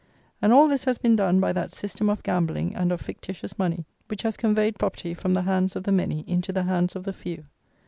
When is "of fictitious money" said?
2.91-3.85